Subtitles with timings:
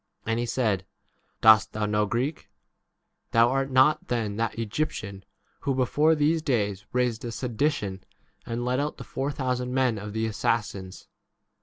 [0.25, 0.83] And he said,
[1.41, 2.49] Dost thou 33 know Greek?
[3.33, 5.23] Thou art not then that Egyptian
[5.59, 8.03] who before these days raised a sedition
[8.43, 11.07] and led out the four thousand men of the 39 assassins